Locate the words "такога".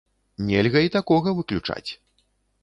0.95-1.35